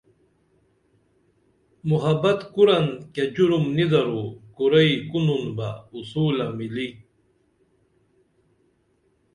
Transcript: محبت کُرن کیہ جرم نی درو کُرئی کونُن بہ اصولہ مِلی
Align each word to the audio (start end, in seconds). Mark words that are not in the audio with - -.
محبت 1.89 2.39
کُرن 2.53 2.85
کیہ 3.13 3.23
جرم 3.35 3.65
نی 3.75 3.85
درو 3.91 4.21
کُرئی 4.55 4.93
کونُن 5.09 5.43
بہ 5.57 5.67
اصولہ 5.97 6.47
مِلی 6.57 6.87